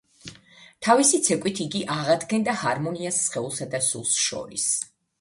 თავისი 0.87 1.19
ცეკვით 1.27 1.61
იგი 1.67 1.83
აღადგენდა 1.97 2.57
ჰარმონიას 2.65 3.23
სხეულსა 3.29 3.73
და 3.77 3.87
სულს 3.93 4.21
შორის. 4.27 4.71